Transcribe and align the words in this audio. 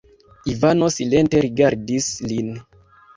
Ivano 0.53 0.87
silente 0.95 1.39
rigardis 1.45 2.07
lin. 2.31 2.49